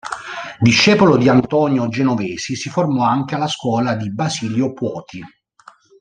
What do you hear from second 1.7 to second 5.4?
Genovesi, si formò anche alla scuola di Basilio Puoti.